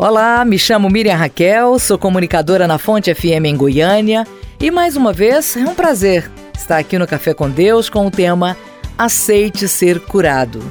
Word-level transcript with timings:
Olá, 0.00 0.44
me 0.44 0.56
chamo 0.56 0.88
Miriam 0.88 1.16
Raquel, 1.16 1.76
sou 1.76 1.98
comunicadora 1.98 2.68
na 2.68 2.78
Fonte 2.78 3.12
FM 3.12 3.46
em 3.46 3.56
Goiânia 3.56 4.24
e 4.60 4.70
mais 4.70 4.94
uma 4.94 5.12
vez 5.12 5.56
é 5.56 5.64
um 5.64 5.74
prazer 5.74 6.30
estar 6.56 6.78
aqui 6.78 6.96
no 6.96 7.04
Café 7.04 7.34
com 7.34 7.50
Deus 7.50 7.90
com 7.90 8.06
o 8.06 8.10
tema 8.10 8.56
Aceite 8.96 9.68
Ser 9.68 9.98
Curado. 9.98 10.62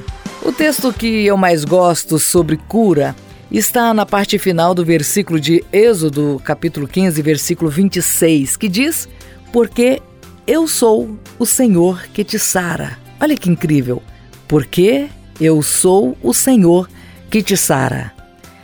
O 0.42 0.50
texto 0.50 0.90
que 0.94 1.26
eu 1.26 1.36
mais 1.36 1.62
gosto 1.62 2.18
sobre 2.18 2.56
cura 2.56 3.14
está 3.52 3.92
na 3.92 4.06
parte 4.06 4.38
final 4.38 4.74
do 4.74 4.82
versículo 4.82 5.38
de 5.38 5.62
Êxodo, 5.70 6.40
capítulo 6.42 6.88
15, 6.88 7.20
versículo 7.20 7.70
26, 7.70 8.56
que 8.56 8.66
diz: 8.66 9.06
Porque 9.52 10.00
eu 10.46 10.66
sou 10.66 11.18
o 11.38 11.44
Senhor 11.44 12.02
que 12.14 12.24
te 12.24 12.38
sara. 12.38 12.96
Olha 13.20 13.36
que 13.36 13.50
incrível! 13.50 14.02
Porque 14.48 15.08
eu 15.38 15.60
sou 15.60 16.16
o 16.22 16.32
Senhor 16.32 16.88
que 17.28 17.42
te 17.42 17.58
sara. 17.58 18.17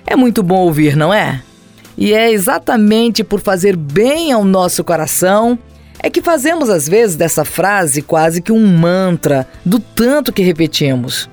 É 0.07 0.16
muito 0.16 0.43
bom 0.43 0.61
ouvir, 0.61 0.96
não 0.96 1.12
é? 1.12 1.43
E 1.96 2.12
é 2.12 2.30
exatamente 2.30 3.23
por 3.23 3.41
fazer 3.41 3.77
bem 3.77 4.33
ao 4.33 4.45
nosso 4.45 4.83
coração 4.83 5.59
é 6.01 6.11
que 6.11 6.20
fazemos 6.20 6.69
às 6.69 6.88
vezes 6.88 7.16
dessa 7.16 7.45
frase 7.45 8.02
quase 8.02 8.42
que 8.42 8.52
um 8.52 8.66
mantra 8.66 9.48
do 9.64 9.78
tanto 9.78 10.33
que 10.33 10.42
repetimos. 10.42 11.30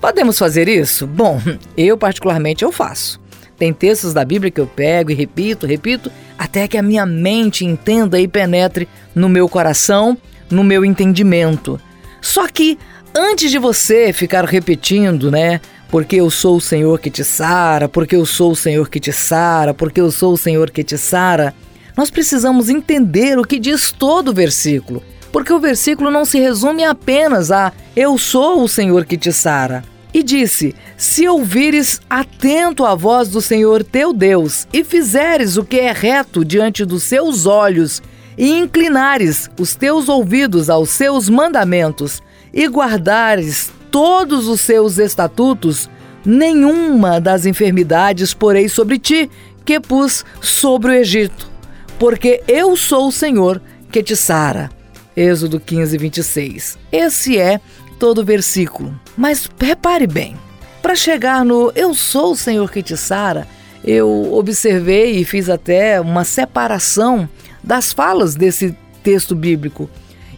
Podemos 0.00 0.38
fazer 0.38 0.68
isso? 0.68 1.06
Bom, 1.06 1.40
eu 1.76 1.96
particularmente 1.96 2.64
eu 2.64 2.72
faço. 2.72 3.20
Tem 3.56 3.72
textos 3.72 4.14
da 4.14 4.24
Bíblia 4.24 4.50
que 4.50 4.60
eu 4.60 4.66
pego 4.66 5.10
e 5.10 5.14
repito, 5.14 5.66
repito, 5.66 6.10
até 6.38 6.66
que 6.66 6.78
a 6.78 6.82
minha 6.82 7.04
mente 7.04 7.64
entenda 7.64 8.18
e 8.20 8.26
penetre 8.26 8.88
no 9.14 9.28
meu 9.28 9.48
coração, 9.48 10.16
no 10.50 10.64
meu 10.64 10.84
entendimento. 10.84 11.80
Só 12.20 12.46
que 12.48 12.78
antes 13.14 13.50
de 13.50 13.58
você 13.58 14.12
ficar 14.12 14.44
repetindo, 14.44 15.30
né, 15.30 15.60
porque 15.90 16.16
eu 16.16 16.30
sou 16.30 16.56
o 16.56 16.60
Senhor 16.60 16.98
que 17.00 17.10
te 17.10 17.24
sara, 17.24 17.88
porque 17.88 18.14
eu 18.14 18.26
sou 18.26 18.52
o 18.52 18.56
Senhor 18.56 18.88
que 18.88 19.00
te 19.00 19.12
sara, 19.12 19.72
porque 19.72 20.00
eu 20.00 20.10
sou 20.10 20.34
o 20.34 20.38
Senhor 20.38 20.70
que 20.70 20.84
te 20.84 20.98
sara. 20.98 21.54
Nós 21.96 22.10
precisamos 22.10 22.68
entender 22.68 23.38
o 23.38 23.44
que 23.44 23.58
diz 23.58 23.90
todo 23.90 24.28
o 24.28 24.34
versículo, 24.34 25.02
porque 25.32 25.52
o 25.52 25.58
versículo 25.58 26.10
não 26.10 26.24
se 26.24 26.38
resume 26.38 26.84
apenas 26.84 27.50
a 27.50 27.72
eu 27.96 28.16
sou 28.18 28.62
o 28.62 28.68
Senhor 28.68 29.04
que 29.04 29.16
te 29.16 29.32
sara. 29.32 29.82
E 30.12 30.22
disse: 30.22 30.74
Se 30.96 31.28
ouvires 31.28 32.00
atento 32.08 32.84
a 32.84 32.94
voz 32.94 33.28
do 33.28 33.40
Senhor 33.40 33.84
teu 33.84 34.12
Deus, 34.12 34.66
e 34.72 34.82
fizeres 34.82 35.56
o 35.56 35.64
que 35.64 35.78
é 35.80 35.92
reto 35.92 36.44
diante 36.44 36.84
dos 36.84 37.02
seus 37.02 37.46
olhos, 37.46 38.02
e 38.36 38.50
inclinares 38.58 39.50
os 39.58 39.74
teus 39.74 40.08
ouvidos 40.08 40.70
aos 40.70 40.90
seus 40.90 41.28
mandamentos, 41.28 42.22
e 42.52 42.66
guardares 42.66 43.70
todos 43.90 44.48
os 44.48 44.60
seus 44.60 44.98
estatutos, 44.98 45.88
nenhuma 46.24 47.20
das 47.20 47.46
enfermidades 47.46 48.34
porei 48.34 48.68
sobre 48.68 48.98
ti, 48.98 49.30
que 49.64 49.80
pus 49.80 50.24
sobre 50.40 50.90
o 50.90 50.94
Egito, 50.94 51.50
porque 51.98 52.42
eu 52.48 52.76
sou 52.76 53.08
o 53.08 53.12
Senhor 53.12 53.60
que 53.90 54.02
te 54.02 54.16
sara. 54.16 54.70
Êxodo 55.16 55.58
15, 55.58 55.98
26. 55.98 56.78
Esse 56.92 57.38
é 57.38 57.60
todo 57.98 58.22
o 58.22 58.24
versículo. 58.24 58.98
Mas 59.16 59.48
repare 59.58 60.06
bem, 60.06 60.36
para 60.80 60.94
chegar 60.94 61.44
no 61.44 61.72
Eu 61.74 61.92
sou 61.92 62.32
o 62.32 62.36
Senhor 62.36 62.70
que 62.70 62.82
te 62.82 62.96
sara, 62.96 63.46
eu 63.84 64.32
observei 64.32 65.16
e 65.16 65.24
fiz 65.24 65.48
até 65.48 66.00
uma 66.00 66.24
separação 66.24 67.28
das 67.62 67.92
falas 67.92 68.34
desse 68.34 68.76
texto 69.02 69.34
bíblico. 69.34 69.90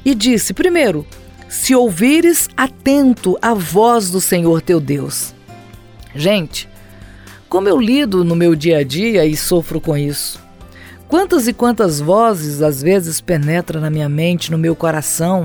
E 0.05 0.15
disse, 0.15 0.55
primeiro, 0.55 1.07
se 1.51 1.75
ouvires 1.75 2.49
atento 2.57 3.37
a 3.43 3.53
voz 3.53 4.09
do 4.09 4.21
Senhor 4.21 4.63
teu 4.63 4.79
Deus. 4.79 5.35
Gente, 6.15 6.69
como 7.49 7.69
eu 7.69 7.77
lido 7.77 8.23
no 8.23 8.37
meu 8.37 8.55
dia 8.55 8.79
a 8.79 8.85
dia 8.85 9.27
e 9.27 9.37
sofro 9.37 9.81
com 9.81 9.97
isso. 9.97 10.41
Quantas 11.09 11.49
e 11.49 11.53
quantas 11.53 12.01
vozes 12.01 12.63
às 12.63 12.81
vezes 12.81 13.21
penetram 13.21 13.81
na 13.81 13.91
minha 13.91 14.09
mente, 14.09 14.53
no 14.53 14.57
meu 14.57 14.77
coração, 14.77 15.45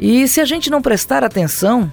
e 0.00 0.26
se 0.26 0.40
a 0.40 0.46
gente 0.46 0.70
não 0.70 0.80
prestar 0.80 1.22
atenção, 1.22 1.92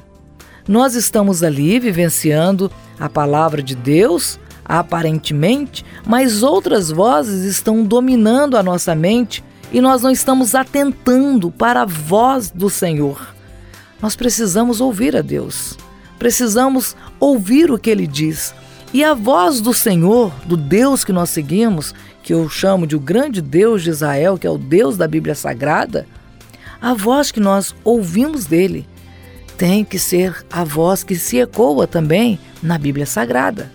nós 0.65 0.95
estamos 0.95 1.43
ali 1.43 1.77
vivenciando 1.77 2.71
a 2.97 3.09
palavra 3.09 3.61
de 3.61 3.75
Deus, 3.75 4.39
aparentemente, 4.63 5.83
mas 6.07 6.41
outras 6.41 6.89
vozes 6.89 7.43
estão 7.43 7.83
dominando 7.83 8.55
a 8.55 8.63
nossa 8.63 8.95
mente 8.95 9.43
e 9.71 9.81
nós 9.81 10.01
não 10.01 10.11
estamos 10.11 10.55
atentando 10.55 11.51
para 11.51 11.81
a 11.81 11.85
voz 11.85 12.51
do 12.51 12.69
Senhor. 12.69 13.35
Nós 14.01 14.15
precisamos 14.15 14.81
ouvir 14.81 15.15
a 15.15 15.21
Deus, 15.21 15.77
precisamos 16.19 16.95
ouvir 17.19 17.71
o 17.71 17.77
que 17.79 17.89
Ele 17.89 18.07
diz. 18.07 18.53
E 18.93 19.03
a 19.03 19.13
voz 19.13 19.59
do 19.59 19.73
Senhor, 19.73 20.31
do 20.45 20.55
Deus 20.55 21.03
que 21.03 21.11
nós 21.11 21.29
seguimos, 21.29 21.93
que 22.23 22.33
eu 22.33 22.47
chamo 22.49 22.87
de 22.87 22.95
o 22.95 22.99
grande 22.99 23.41
Deus 23.41 23.83
de 23.83 23.89
Israel, 23.89 24.37
que 24.37 24.47
é 24.47 24.49
o 24.49 24.57
Deus 24.57 24.95
da 24.95 25.07
Bíblia 25.07 25.35
Sagrada, 25.35 26.07
a 26.81 26.93
voz 26.93 27.31
que 27.31 27.39
nós 27.39 27.75
ouvimos 27.83 28.45
dele 28.45 28.87
tem 29.57 29.83
que 29.83 29.97
ser 29.97 30.45
a 30.51 30.63
voz 30.63 31.03
que 31.03 31.15
se 31.15 31.39
ecoa 31.39 31.87
também 31.87 32.39
na 32.61 32.77
Bíblia 32.77 33.05
Sagrada. 33.05 33.71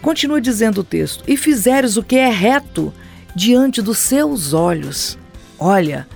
Continua 0.00 0.40
dizendo 0.40 0.80
o 0.80 0.84
texto: 0.84 1.24
E 1.26 1.36
fizeres 1.36 1.96
o 1.96 2.02
que 2.02 2.16
é 2.16 2.28
reto 2.28 2.92
diante 3.34 3.82
dos 3.82 3.98
seus 3.98 4.52
olhos. 4.52 5.18
Olha, 5.58 6.06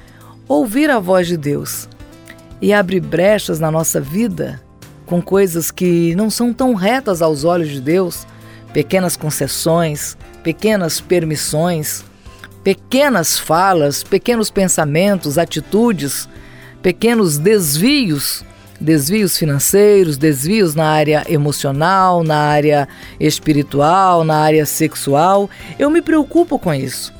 ouvir 0.47 0.91
a 0.91 0.99
voz 0.99 1.27
de 1.27 1.37
Deus 1.37 1.89
e 2.61 2.73
abrir 2.73 3.01
brechas 3.01 3.59
na 3.59 3.71
nossa 3.71 4.01
vida 4.01 4.61
com 5.07 5.23
coisas 5.23 5.71
que 5.71 6.15
não 6.15 6.29
são 6.29 6.53
tão 6.53 6.75
retas 6.75 7.23
aos 7.23 7.43
olhos 7.43 7.71
de 7.71 7.81
Deus, 7.81 8.27
pequenas 8.75 9.17
concessões, 9.17 10.19
pequenas 10.43 11.01
permissões, 11.01 12.05
pequenas 12.63 13.39
falas, 13.39 14.03
pequenos 14.03 14.51
pensamentos, 14.51 15.39
atitudes, 15.39 16.29
pequenos 16.83 17.39
desvios, 17.39 18.45
desvios 18.81 19.37
financeiros, 19.37 20.17
desvios 20.17 20.75
na 20.75 20.87
área 20.87 21.25
emocional, 21.29 22.23
na 22.23 22.37
área 22.37 22.89
espiritual, 23.19 24.25
na 24.25 24.37
área 24.37 24.65
sexual. 24.65 25.51
Eu 25.79 25.91
me 25.91 26.01
preocupo 26.01 26.59
com 26.59 26.73
isso. 26.73 27.13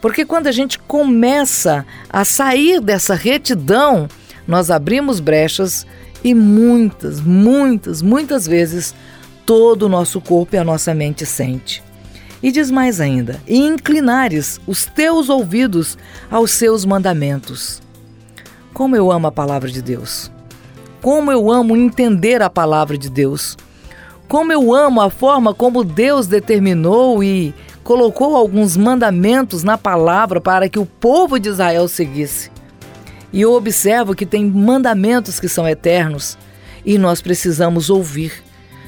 Porque 0.00 0.24
quando 0.24 0.48
a 0.48 0.52
gente 0.52 0.78
começa 0.78 1.86
a 2.10 2.24
sair 2.24 2.80
dessa 2.80 3.14
retidão, 3.14 4.08
nós 4.46 4.70
abrimos 4.70 5.20
brechas 5.20 5.86
e 6.22 6.34
muitas, 6.34 7.20
muitas, 7.20 8.02
muitas 8.02 8.46
vezes 8.46 8.94
todo 9.46 9.84
o 9.84 9.88
nosso 9.88 10.20
corpo 10.20 10.56
e 10.56 10.58
a 10.58 10.64
nossa 10.64 10.94
mente 10.94 11.24
sente. 11.24 11.82
E 12.42 12.52
diz 12.52 12.70
mais 12.70 13.00
ainda: 13.00 13.40
e 13.46 13.56
inclinares 13.56 14.60
os 14.66 14.84
teus 14.84 15.30
ouvidos 15.30 15.96
aos 16.30 16.50
seus 16.50 16.84
mandamentos. 16.84 17.82
Como 18.74 18.96
eu 18.96 19.10
amo 19.10 19.28
a 19.28 19.32
palavra 19.32 19.70
de 19.70 19.80
Deus. 19.80 20.33
Como 21.04 21.30
eu 21.30 21.52
amo 21.52 21.76
entender 21.76 22.40
a 22.40 22.48
palavra 22.48 22.96
de 22.96 23.10
Deus. 23.10 23.58
Como 24.26 24.50
eu 24.50 24.74
amo 24.74 25.02
a 25.02 25.10
forma 25.10 25.52
como 25.52 25.84
Deus 25.84 26.26
determinou 26.26 27.22
e 27.22 27.54
colocou 27.82 28.34
alguns 28.34 28.74
mandamentos 28.74 29.62
na 29.62 29.76
palavra 29.76 30.40
para 30.40 30.66
que 30.66 30.78
o 30.78 30.86
povo 30.86 31.38
de 31.38 31.50
Israel 31.50 31.88
seguisse. 31.88 32.50
E 33.30 33.42
eu 33.42 33.52
observo 33.52 34.14
que 34.14 34.24
tem 34.24 34.46
mandamentos 34.46 35.38
que 35.38 35.46
são 35.46 35.68
eternos 35.68 36.38
e 36.86 36.96
nós 36.96 37.20
precisamos 37.20 37.90
ouvir. 37.90 38.42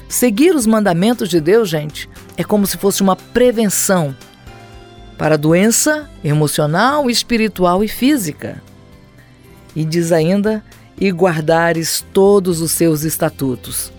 Seguir 0.09 0.55
os 0.55 0.65
mandamentos 0.65 1.29
de 1.29 1.39
Deus, 1.39 1.69
gente, 1.69 2.09
é 2.35 2.43
como 2.43 2.65
se 2.65 2.77
fosse 2.77 3.03
uma 3.03 3.15
prevenção 3.15 4.15
para 5.19 5.37
doença 5.37 6.09
emocional, 6.23 7.11
espiritual 7.11 7.83
e 7.83 7.87
física. 7.87 8.59
E 9.75 9.85
diz 9.85 10.11
ainda: 10.11 10.63
e 10.99 11.11
guardares 11.11 12.05
todos 12.13 12.61
os 12.61 12.71
seus 12.71 13.03
estatutos. 13.03 13.91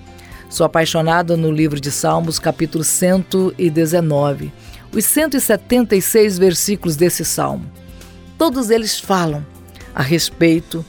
Sou 0.50 0.64
apaixonada 0.64 1.36
no 1.36 1.52
livro 1.52 1.80
de 1.80 1.90
Salmos, 1.90 2.38
capítulo 2.38 2.82
119, 2.82 4.52
os 4.92 5.04
176 5.04 6.38
versículos 6.38 6.96
desse 6.96 7.24
salmo. 7.24 7.70
Todos 8.36 8.70
eles 8.70 8.98
falam 8.98 9.44
a 9.94 10.02
respeito 10.02 10.84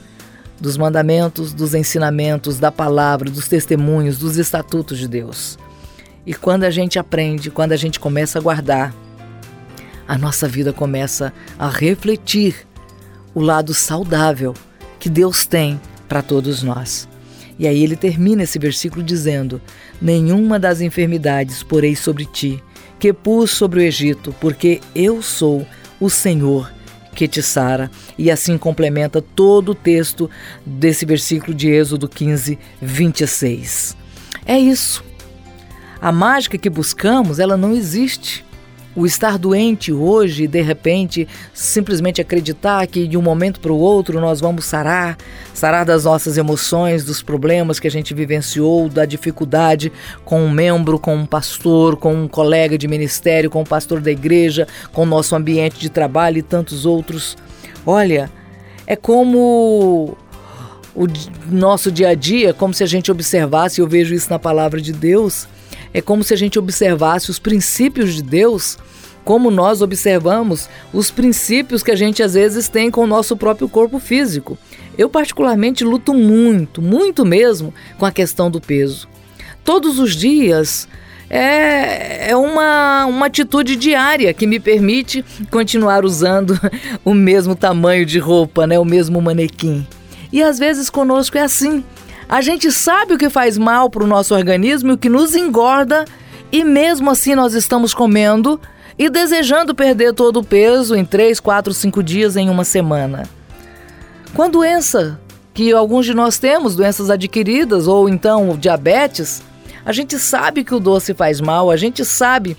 dos 0.60 0.78
mandamentos, 0.78 1.54
dos 1.54 1.74
ensinamentos, 1.74 2.60
da 2.60 2.72
palavra, 2.72 3.30
dos 3.30 3.48
testemunhos, 3.48 4.18
dos 4.18 4.38
estatutos 4.38 4.98
de 4.98 5.08
Deus. 5.08 5.58
E 6.26 6.34
quando 6.34 6.64
a 6.64 6.70
gente 6.70 7.00
aprende, 7.00 7.50
quando 7.50 7.72
a 7.72 7.78
gente 7.78 8.00
começa 8.00 8.40
a 8.40 8.42
guardar, 8.42 8.94
a 10.08 10.18
nossa 10.18 10.48
vida 10.48 10.74
começa 10.74 11.34
a 11.58 11.70
refletir 11.70 12.68
o 13.34 13.42
lado 13.42 13.74
saudável 13.74 14.54
que 15.00 15.10
Deus 15.10 15.46
tem 15.46 15.80
para 16.10 16.22
todos 16.22 16.64
nós. 16.64 17.08
E 17.60 17.68
aí 17.68 17.84
ele 17.84 17.96
termina 17.96 18.44
esse 18.44 18.58
versículo 18.60 19.04
dizendo: 19.04 19.62
Nenhuma 20.02 20.60
das 20.60 20.82
enfermidades 20.82 21.64
porei 21.64 21.96
sobre 21.96 22.26
ti, 22.26 22.62
que 23.00 23.14
pus 23.14 23.52
sobre 23.52 23.80
o 23.80 23.84
Egito, 23.84 24.36
porque 24.42 24.82
eu 24.96 25.22
sou 25.22 25.66
o 26.00 26.10
Senhor 26.10 26.72
que 27.14 27.28
te 27.28 27.42
sara. 27.42 27.92
E 28.18 28.32
assim 28.32 28.58
complementa 28.58 29.22
todo 29.22 29.74
o 29.74 29.76
texto 29.76 30.30
desse 30.66 31.06
versículo 31.06 31.54
de 31.54 31.70
Êxodo 31.70 32.08
15, 32.08 32.58
26. 32.82 33.98
É 34.46 34.58
isso. 34.58 35.04
A 36.02 36.14
mágica 36.14 36.58
que 36.58 36.70
buscamos, 36.70 37.40
ela 37.40 37.58
não 37.58 37.74
existe. 37.74 38.46
O 38.96 39.06
estar 39.06 39.38
doente 39.38 39.94
hoje 39.94 40.48
de 40.48 40.62
repente 40.62 41.28
simplesmente 41.54 42.20
acreditar 42.20 42.86
que 42.88 43.08
de 43.08 43.18
um 43.18 43.22
momento 43.22 43.60
para 43.60 43.72
o 43.72 43.78
outro 43.78 44.20
nós 44.20 44.42
vamos 44.42 44.66
sarar, 44.66 45.16
sarar 45.54 45.86
das 45.86 46.06
nossas 46.06 46.38
emoções, 46.38 47.06
dos 47.06 47.22
problemas 47.22 47.80
que 47.80 47.88
a 47.88 47.92
gente 47.92 48.14
vivenciou, 48.14 48.90
da 48.90 49.06
dificuldade 49.06 49.92
com 50.26 50.42
um 50.42 50.50
membro, 50.50 50.98
com 50.98 51.16
um 51.16 51.26
pastor, 51.26 51.98
com 51.98 52.14
um 52.14 52.28
colega 52.28 52.78
de 52.78 52.88
ministério, 52.88 53.50
com 53.50 53.62
um 53.62 53.66
pastor 53.66 54.02
da 54.02 54.12
igreja, 54.12 54.68
com 54.92 55.04
o 55.04 55.06
nosso 55.06 55.36
ambiente 55.36 55.80
de 55.80 55.90
trabalho 55.90 56.40
e 56.40 56.44
tantos 56.44 56.86
outros. 56.86 57.38
Olha, 57.86 58.30
é 58.88 58.96
como 58.96 60.18
o 60.96 61.06
nosso 61.50 61.92
dia 61.92 62.10
a 62.10 62.16
dia, 62.16 62.54
como 62.54 62.74
se 62.74 62.84
a 62.84 62.88
gente 62.88 63.12
observasse, 63.12 63.80
eu 63.80 63.88
vejo 63.88 64.16
isso 64.16 64.30
na 64.30 64.40
palavra 64.40 64.82
de 64.82 64.92
Deus, 64.92 65.48
é 65.94 66.02
como 66.02 66.24
se 66.24 66.34
a 66.34 66.38
gente 66.38 66.60
observasse 66.60 67.30
os 67.30 67.40
princípios 67.40 68.14
de 68.14 68.22
Deus, 68.22 68.78
como 69.24 69.52
nós 69.52 69.82
observamos 69.82 70.70
os 70.94 71.12
princípios 71.12 71.84
que 71.84 71.92
a 71.92 71.96
gente 71.96 72.24
às 72.24 72.34
vezes 72.34 72.68
tem 72.68 72.90
com 72.90 73.04
o 73.04 73.08
nosso 73.08 73.36
próprio 73.36 73.70
corpo 73.70 74.00
físico. 74.00 74.58
Eu, 74.98 75.10
particularmente, 75.10 75.84
luto 75.84 76.14
muito, 76.14 76.82
muito 76.82 77.26
mesmo, 77.26 77.74
com 77.98 78.06
a 78.06 78.12
questão 78.12 78.50
do 78.50 78.60
peso. 78.60 79.08
Todos 79.64 80.00
os 80.00 80.16
dias 80.16 80.88
é, 81.30 82.32
é 82.32 82.36
uma, 82.36 83.06
uma 83.06 83.28
atitude 83.28 83.76
diária 83.76 84.34
que 84.34 84.48
me 84.48 84.60
permite 84.60 85.24
continuar 85.52 86.04
usando 86.04 86.60
o 87.06 87.14
mesmo 87.14 87.56
tamanho 87.56 88.06
de 88.06 88.18
roupa, 88.18 88.66
né? 88.66 88.80
o 88.80 88.86
mesmo 88.86 89.22
manequim. 89.22 89.86
E 90.32 90.42
às 90.42 90.58
vezes 90.58 90.90
conosco 90.90 91.38
é 91.38 91.42
assim. 91.42 91.84
A 92.30 92.42
gente 92.42 92.72
sabe 92.72 93.16
o 93.16 93.18
que 93.18 93.28
faz 93.28 93.58
mal 93.58 93.90
para 93.90 94.04
o 94.04 94.08
nosso 94.08 94.36
organismo 94.36 94.92
e 94.92 94.94
o 94.94 94.98
que 95.00 95.10
nos 95.10 95.36
engorda, 95.36 96.06
e 96.52 96.64
mesmo 96.64 97.10
assim 97.10 97.34
nós 97.34 97.56
estamos 97.56 97.92
comendo 97.92 98.62
e 99.00 99.10
desejando 99.10 99.74
perder 99.74 100.14
todo 100.14 100.40
o 100.40 100.44
peso 100.44 100.96
em 100.96 101.04
3, 101.04 101.40
4, 101.40 101.74
5 101.74 102.04
dias 102.04 102.38
em 102.38 102.48
uma 102.48 102.64
semana. 102.64 103.24
Com 104.36 104.44
a 104.44 104.48
doença 104.48 105.20
que 105.56 105.74
alguns 105.74 106.06
de 106.06 106.14
nós 106.14 106.38
temos, 106.38 106.76
doenças 106.76 107.10
adquiridas 107.10 107.88
ou 107.88 108.08
então 108.08 108.56
diabetes, 108.56 109.42
a 109.84 109.92
gente 109.92 110.20
sabe 110.20 110.64
que 110.64 110.76
o 110.76 110.80
doce 110.80 111.16
faz 111.16 111.42
mal, 111.42 111.72
a 111.72 111.76
gente 111.76 112.06
sabe 112.06 112.56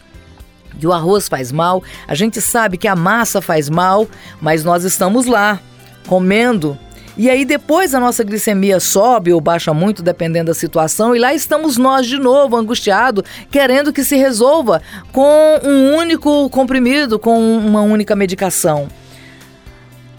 que 0.80 0.86
o 0.86 0.92
arroz 0.92 1.28
faz 1.28 1.52
mal, 1.52 1.80
a 2.08 2.14
gente 2.16 2.40
sabe 2.40 2.76
que 2.76 2.88
a 2.88 2.96
massa 2.96 3.40
faz 3.40 3.68
mal, 3.68 4.08
mas 4.40 4.64
nós 4.64 4.82
estamos 4.82 5.26
lá 5.26 5.60
comendo 6.08 6.76
e 7.20 7.28
aí 7.28 7.44
depois 7.44 7.94
a 7.94 8.00
nossa 8.00 8.24
glicemia 8.24 8.80
sobe 8.80 9.30
ou 9.30 9.42
baixa 9.42 9.74
muito, 9.74 10.02
dependendo 10.02 10.46
da 10.46 10.54
situação, 10.54 11.14
e 11.14 11.18
lá 11.18 11.34
estamos 11.34 11.76
nós 11.76 12.06
de 12.06 12.16
novo, 12.16 12.56
angustiado, 12.56 13.22
querendo 13.50 13.92
que 13.92 14.02
se 14.02 14.16
resolva 14.16 14.80
com 15.12 15.60
um 15.62 15.96
único 15.96 16.48
comprimido, 16.48 17.18
com 17.18 17.58
uma 17.58 17.82
única 17.82 18.16
medicação. 18.16 18.88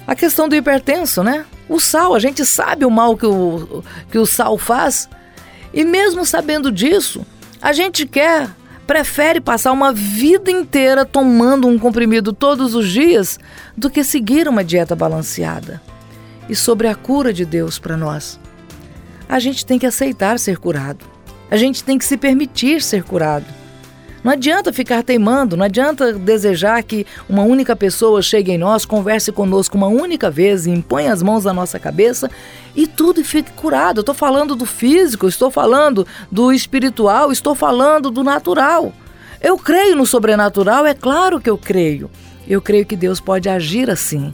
A 0.06 0.14
questão 0.14 0.48
do 0.48 0.56
hipertenso, 0.56 1.24
né? 1.24 1.44
O 1.68 1.80
sal, 1.80 2.14
a 2.14 2.20
gente 2.20 2.46
sabe 2.46 2.86
o 2.86 2.92
mal 2.92 3.18
que 3.18 3.26
o, 3.26 3.84
que 4.12 4.20
o 4.20 4.26
sal 4.28 4.56
faz, 4.56 5.10
e 5.74 5.84
mesmo 5.84 6.24
sabendo 6.24 6.72
disso, 6.72 7.26
a 7.60 7.74
gente 7.74 8.06
quer, 8.06 8.48
prefere 8.86 9.42
passar 9.42 9.72
uma 9.72 9.92
vida 9.92 10.52
inteira 10.52 11.04
tomando 11.04 11.68
um 11.68 11.80
comprimido 11.80 12.32
todos 12.32 12.76
os 12.76 12.88
dias 12.88 13.40
do 13.76 13.90
que 13.90 14.04
seguir 14.04 14.48
uma 14.48 14.64
dieta 14.64 14.96
balanceada 14.96 15.82
e 16.50 16.56
sobre 16.56 16.88
a 16.88 16.96
cura 16.96 17.32
de 17.34 17.46
Deus 17.46 17.80
para 17.80 17.98
nós. 17.98 18.40
A 19.28 19.40
gente 19.40 19.66
tem 19.66 19.80
que 19.80 19.86
aceitar 19.86 20.38
ser 20.40 20.58
curado. 20.58 21.06
A 21.50 21.58
gente 21.58 21.84
tem 21.84 21.98
que 21.98 22.06
se 22.06 22.18
permitir 22.18 22.82
ser 22.82 23.04
curado. 23.04 23.46
Não 24.24 24.32
adianta 24.32 24.72
ficar 24.72 25.02
teimando, 25.02 25.58
não 25.58 25.66
adianta 25.66 26.14
desejar 26.14 26.84
que 26.84 27.08
uma 27.28 27.42
única 27.42 27.76
pessoa 27.76 28.22
chegue 28.22 28.52
em 28.52 28.58
nós, 28.58 28.86
converse 28.86 29.32
conosco 29.32 29.76
uma 29.76 29.88
única 29.88 30.30
vez 30.30 30.68
e 30.68 30.70
imponha 30.70 31.12
as 31.12 31.24
mãos 31.24 31.46
na 31.46 31.54
nossa 31.54 31.80
cabeça 31.80 32.30
e 32.76 32.86
tudo 32.86 33.24
fique 33.24 33.52
curado. 33.54 34.02
estou 34.02 34.14
falando 34.14 34.56
do 34.56 34.66
físico, 34.66 35.28
estou 35.28 35.50
falando 35.50 36.06
do 36.32 36.54
espiritual, 36.54 37.32
estou 37.32 37.56
falando 37.56 38.12
do 38.12 38.24
natural. 38.24 38.94
Eu 39.42 39.58
creio 39.58 39.96
no 39.96 40.06
sobrenatural, 40.06 40.86
é 40.86 40.94
claro 40.94 41.42
que 41.42 41.50
eu 41.50 41.58
creio. 41.58 42.10
Eu 42.48 42.62
creio 42.62 42.86
que 42.86 42.96
Deus 42.96 43.20
pode 43.20 43.50
agir 43.50 43.90
assim. 43.90 44.34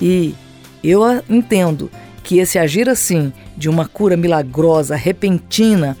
E 0.00 0.34
eu 0.82 1.02
entendo 1.28 1.90
que 2.22 2.38
esse 2.38 2.58
agir 2.58 2.88
assim, 2.88 3.32
de 3.56 3.68
uma 3.68 3.86
cura 3.86 4.16
milagrosa, 4.16 4.96
repentina, 4.96 5.96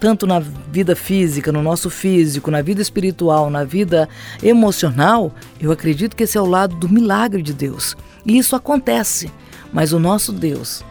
tanto 0.00 0.26
na 0.26 0.40
vida 0.40 0.96
física, 0.96 1.52
no 1.52 1.62
nosso 1.62 1.88
físico, 1.88 2.50
na 2.50 2.60
vida 2.60 2.82
espiritual, 2.82 3.48
na 3.48 3.64
vida 3.64 4.08
emocional, 4.42 5.32
eu 5.60 5.70
acredito 5.70 6.16
que 6.16 6.24
esse 6.24 6.36
é 6.36 6.40
o 6.40 6.46
lado 6.46 6.74
do 6.76 6.88
milagre 6.88 7.42
de 7.42 7.52
Deus. 7.52 7.96
E 8.26 8.36
isso 8.36 8.56
acontece, 8.56 9.30
mas 9.72 9.92
o 9.92 9.98
nosso 9.98 10.32
Deus, 10.32 10.84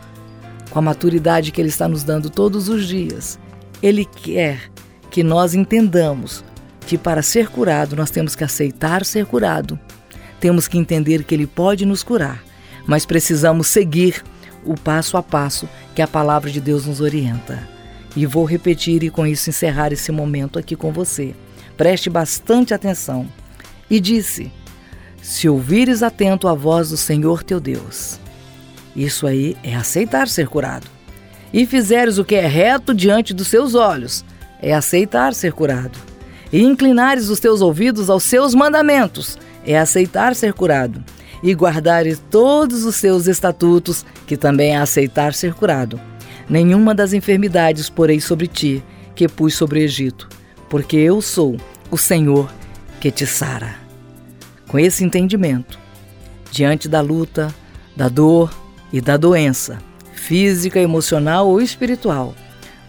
com 0.70 0.80
a 0.80 0.82
maturidade 0.82 1.52
que 1.52 1.60
Ele 1.60 1.70
está 1.70 1.88
nos 1.88 2.04
dando 2.04 2.30
todos 2.30 2.70
os 2.70 2.88
dias, 2.88 3.38
Ele 3.84 4.06
quer 4.06 4.72
que 5.10 5.24
nós 5.24 5.54
entendamos 5.54 6.44
que 6.88 6.98
para 6.98 7.22
ser 7.22 7.50
curado 7.50 7.96
nós 7.96 8.10
temos 8.10 8.36
que 8.36 8.44
aceitar 8.44 9.06
ser 9.06 9.26
curado, 9.26 9.80
temos 10.40 10.68
que 10.68 10.78
entender 10.78 11.24
que 11.24 11.36
Ele 11.36 11.46
pode 11.46 11.86
nos 11.86 12.02
curar 12.02 12.51
mas 12.92 13.06
precisamos 13.06 13.70
seguir 13.70 14.22
o 14.66 14.76
passo 14.76 15.16
a 15.16 15.24
passo 15.24 15.66
que 15.96 16.02
a 16.02 16.08
palavra 16.08 16.52
de 16.52 16.60
Deus 16.60 16.86
nos 16.86 17.00
orienta. 17.00 17.66
E 18.18 18.26
vou 18.26 18.44
repetir 18.44 19.02
e 19.02 19.10
com 19.10 19.26
isso 19.26 19.50
encerrar 19.50 19.94
esse 19.94 20.12
momento 20.12 20.60
aqui 20.60 20.76
com 20.76 20.92
você. 20.92 21.34
Preste 21.78 22.10
bastante 22.10 22.74
atenção. 22.74 23.26
E 23.90 23.98
disse: 23.98 24.52
Se 25.22 25.48
ouvires 25.48 26.04
atento 26.04 26.50
a 26.50 26.54
voz 26.54 26.90
do 26.90 26.98
Senhor 26.98 27.44
teu 27.44 27.62
Deus. 27.62 28.20
Isso 28.94 29.26
aí 29.26 29.56
é 29.64 29.74
aceitar 29.74 30.28
ser 30.28 30.50
curado. 30.50 30.86
E 31.54 31.66
fizeres 31.66 32.18
o 32.18 32.26
que 32.26 32.36
é 32.36 32.46
reto 32.46 32.94
diante 32.94 33.34
dos 33.34 33.48
seus 33.48 33.74
olhos, 33.74 34.26
é 34.62 34.74
aceitar 34.74 35.34
ser 35.34 35.54
curado. 35.54 35.98
E 36.52 36.62
inclinares 36.62 37.30
os 37.30 37.40
teus 37.40 37.62
ouvidos 37.62 38.10
aos 38.10 38.24
seus 38.24 38.54
mandamentos, 38.54 39.38
é 39.66 39.80
aceitar 39.80 40.36
ser 40.36 40.52
curado 40.52 41.02
e 41.44 41.54
guardares 41.54 42.22
todos 42.30 42.86
os 42.86 42.96
seus 42.96 43.28
estatutos, 43.28 44.06
que 44.28 44.38
também 44.38 44.72
é 44.72 44.78
aceitar 44.78 45.34
ser 45.34 45.54
curado. 45.54 46.00
Nenhuma 46.50 46.94
das 46.94 47.14
enfermidades 47.14 47.90
porei 47.90 48.20
sobre 48.20 48.48
ti, 48.48 48.84
que 49.16 49.28
pus 49.28 49.56
sobre 49.56 49.80
o 49.80 49.84
Egito, 49.84 50.28
porque 50.70 50.98
eu 50.98 51.22
sou 51.22 51.58
o 51.90 51.98
Senhor 51.98 52.52
que 53.00 53.12
te 53.12 53.26
sara. 53.26 53.76
Com 54.68 54.80
esse 54.80 55.04
entendimento, 55.04 55.80
diante 56.52 56.88
da 56.88 57.02
luta, 57.02 57.54
da 57.96 58.08
dor 58.08 58.54
e 58.92 59.02
da 59.02 59.18
doença, 59.18 59.80
física, 60.14 60.80
emocional 60.80 61.48
ou 61.48 61.62
espiritual, 61.62 62.36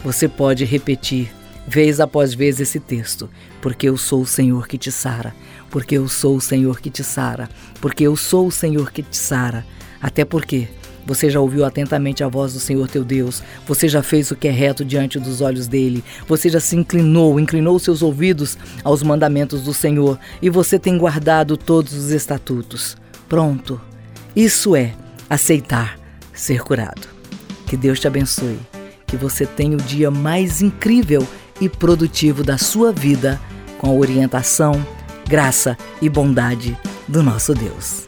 você 0.03 0.27
pode 0.27 0.65
repetir 0.65 1.31
vez 1.67 1.99
após 1.99 2.33
vez 2.33 2.59
esse 2.59 2.79
texto, 2.79 3.29
porque 3.61 3.87
eu 3.87 3.97
sou 3.97 4.21
o 4.21 4.27
Senhor 4.27 4.67
que 4.67 4.77
te 4.77 4.91
sara, 4.91 5.33
porque 5.69 5.97
eu 5.97 6.07
sou 6.07 6.35
o 6.37 6.41
Senhor 6.41 6.79
que 6.79 6.89
te 6.89 7.03
sara, 7.03 7.49
porque 7.79 8.03
eu 8.03 8.15
sou 8.15 8.47
o 8.47 8.51
Senhor 8.51 8.91
que 8.91 9.01
te 9.01 9.17
sara. 9.17 9.65
Até 10.01 10.25
porque 10.25 10.67
você 11.05 11.29
já 11.29 11.39
ouviu 11.39 11.65
atentamente 11.65 12.23
a 12.23 12.27
voz 12.27 12.53
do 12.53 12.59
Senhor 12.59 12.87
teu 12.87 13.03
Deus, 13.03 13.43
você 13.67 13.87
já 13.87 14.01
fez 14.01 14.31
o 14.31 14.35
que 14.35 14.47
é 14.47 14.51
reto 14.51 14.85
diante 14.85 15.19
dos 15.19 15.41
olhos 15.41 15.67
dele, 15.67 16.03
você 16.27 16.49
já 16.49 16.59
se 16.59 16.75
inclinou, 16.75 17.39
inclinou 17.39 17.77
seus 17.79 18.01
ouvidos 18.01 18.57
aos 18.83 19.03
mandamentos 19.03 19.63
do 19.63 19.73
Senhor 19.73 20.19
e 20.41 20.49
você 20.49 20.79
tem 20.79 20.97
guardado 20.97 21.57
todos 21.57 21.93
os 21.93 22.11
estatutos. 22.11 22.95
Pronto. 23.27 23.81
Isso 24.35 24.75
é 24.75 24.93
aceitar 25.29 25.99
ser 26.33 26.61
curado. 26.63 27.07
Que 27.67 27.77
Deus 27.77 27.99
te 27.99 28.07
abençoe. 28.07 28.59
Que 29.05 29.17
você 29.17 29.45
tenha 29.45 29.75
o 29.75 29.81
dia 29.81 30.09
mais 30.09 30.61
incrível 30.61 31.27
e 31.63 31.69
produtivo 31.69 32.43
da 32.43 32.57
sua 32.57 32.91
vida 32.91 33.39
com 33.77 33.87
a 33.87 33.93
orientação, 33.93 34.85
graça 35.25 35.77
e 36.01 36.09
bondade 36.09 36.77
do 37.07 37.23
nosso 37.23 37.53
Deus. 37.53 38.05